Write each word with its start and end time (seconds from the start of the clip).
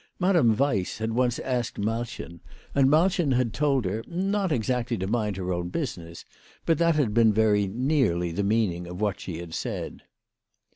Madame 0.17 0.57
Weiss 0.57 0.97
had 0.97 1.13
once 1.13 1.37
asked 1.37 1.77
Malchen, 1.79 2.39
and 2.73 2.89
Malchen 2.89 3.33
had 3.33 3.53
told 3.53 3.85
her 3.85 4.03
not 4.07 4.51
exactly 4.51 4.97
to 4.97 5.05
mind 5.05 5.37
her 5.37 5.53
own 5.53 5.69
business; 5.69 6.25
but 6.65 6.79
that 6.79 6.95
had 6.95 7.13
been 7.13 7.31
very 7.31 7.67
nearly 7.67 8.31
the 8.31 8.41
meaning 8.41 8.87
of 8.87 8.99
what 8.99 9.19
she 9.19 9.37
had 9.37 9.53
said. 9.53 10.01